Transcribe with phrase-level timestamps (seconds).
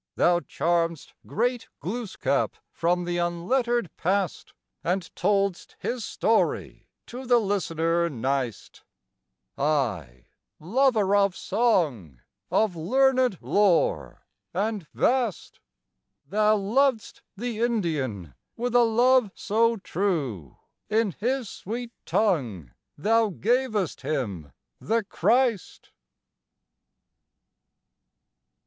[0.15, 8.09] Thou charm'dst great Glooscap from the unlettered past, And told'st his story to the listener
[8.09, 8.81] nigh'st;
[9.59, 10.25] Ay,
[10.59, 12.19] lover of song,
[12.49, 14.25] of learnëd lore
[14.55, 15.59] and vast,
[16.25, 20.57] Thou lov'dst the Indian with a love so true,
[20.89, 25.91] In his sweet tongue thou gavest him the Christ.